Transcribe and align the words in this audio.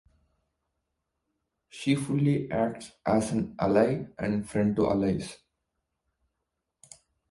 She 1.69 1.93
fully 1.93 2.49
acts 2.49 2.93
as 3.05 3.31
an 3.33 3.55
ally 3.59 4.05
and 4.17 4.49
friend 4.49 4.75
to 4.77 4.89
Alice. 4.89 5.37